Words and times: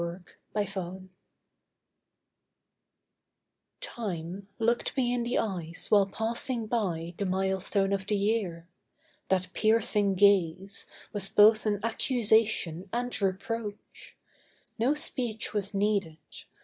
TIME'S 0.55 0.73
GAZE 0.73 0.99
Time 3.81 4.47
looked 4.57 4.97
me 4.97 5.13
in 5.13 5.21
the 5.21 5.37
eyes 5.37 5.91
while 5.91 6.07
passing 6.07 6.65
by 6.65 7.13
The 7.19 7.25
milestone 7.27 7.93
of 7.93 8.07
the 8.07 8.15
year. 8.15 8.65
That 9.29 9.53
piercing 9.53 10.15
gaze 10.15 10.87
Was 11.13 11.29
both 11.29 11.67
an 11.67 11.81
accusation 11.83 12.89
and 12.91 13.21
reproach. 13.21 14.15
No 14.79 14.95
speech 14.95 15.53
was 15.53 15.75
needed. 15.75 16.17